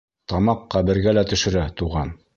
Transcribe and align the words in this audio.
—Тамаҡ 0.31 0.63
ҡәбергә 0.75 1.13
лә 1.19 1.27
төшөрә, 1.33 1.71
туған. 1.83 2.17